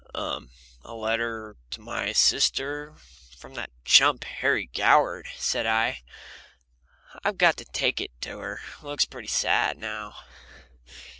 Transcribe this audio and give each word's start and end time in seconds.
"A 0.15 0.95
letter 0.95 1.57
to 1.69 1.79
my 1.79 2.11
sister 2.11 2.95
from 3.37 3.53
that 3.53 3.69
chump. 3.85 4.23
Harry 4.23 4.65
Goward," 4.65 5.27
said 5.37 5.67
I. 5.67 6.01
"I've 7.23 7.37
got 7.37 7.55
to 7.57 7.65
take 7.65 8.01
it 8.01 8.09
to 8.21 8.39
her. 8.39 8.61
Looks 8.81 9.05
pretty 9.05 9.27
sad 9.27 9.77
now." 9.77 10.15